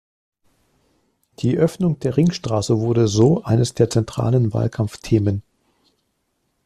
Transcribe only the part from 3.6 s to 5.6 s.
der zentralen Wahlkampfthemen.